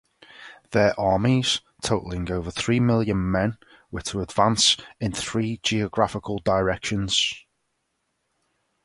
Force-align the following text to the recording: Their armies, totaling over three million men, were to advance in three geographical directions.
Their 0.71 0.99
armies, 0.99 1.61
totaling 1.83 2.31
over 2.31 2.49
three 2.49 2.79
million 2.79 3.29
men, 3.29 3.59
were 3.91 4.01
to 4.01 4.21
advance 4.21 4.75
in 4.99 5.13
three 5.13 5.57
geographical 5.61 6.39
directions. 6.39 7.45